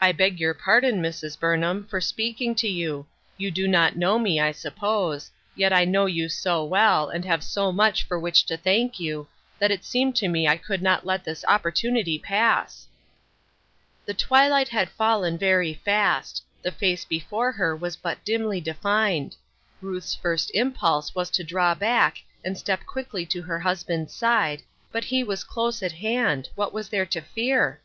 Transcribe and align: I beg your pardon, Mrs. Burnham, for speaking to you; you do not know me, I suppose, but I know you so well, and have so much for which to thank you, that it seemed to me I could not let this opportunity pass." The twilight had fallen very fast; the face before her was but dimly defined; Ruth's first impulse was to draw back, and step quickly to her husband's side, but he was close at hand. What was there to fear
I 0.00 0.10
beg 0.10 0.40
your 0.40 0.54
pardon, 0.54 1.00
Mrs. 1.00 1.38
Burnham, 1.38 1.86
for 1.86 2.00
speaking 2.00 2.52
to 2.56 2.66
you; 2.68 3.06
you 3.36 3.52
do 3.52 3.68
not 3.68 3.94
know 3.96 4.18
me, 4.18 4.40
I 4.40 4.50
suppose, 4.50 5.30
but 5.56 5.72
I 5.72 5.84
know 5.84 6.06
you 6.06 6.28
so 6.28 6.64
well, 6.64 7.08
and 7.08 7.24
have 7.24 7.44
so 7.44 7.70
much 7.70 8.02
for 8.02 8.18
which 8.18 8.44
to 8.46 8.56
thank 8.56 8.98
you, 8.98 9.28
that 9.60 9.70
it 9.70 9.84
seemed 9.84 10.16
to 10.16 10.26
me 10.26 10.48
I 10.48 10.56
could 10.56 10.82
not 10.82 11.06
let 11.06 11.22
this 11.22 11.44
opportunity 11.46 12.18
pass." 12.18 12.88
The 14.04 14.14
twilight 14.14 14.70
had 14.70 14.88
fallen 14.90 15.38
very 15.38 15.74
fast; 15.74 16.42
the 16.62 16.72
face 16.72 17.04
before 17.04 17.52
her 17.52 17.76
was 17.76 17.94
but 17.94 18.24
dimly 18.24 18.60
defined; 18.60 19.36
Ruth's 19.80 20.12
first 20.16 20.50
impulse 20.54 21.14
was 21.14 21.30
to 21.30 21.44
draw 21.44 21.76
back, 21.76 22.18
and 22.44 22.58
step 22.58 22.84
quickly 22.84 23.24
to 23.26 23.42
her 23.42 23.60
husband's 23.60 24.12
side, 24.12 24.62
but 24.90 25.04
he 25.04 25.22
was 25.22 25.44
close 25.44 25.84
at 25.84 25.92
hand. 25.92 26.48
What 26.56 26.72
was 26.72 26.88
there 26.88 27.06
to 27.06 27.20
fear 27.20 27.78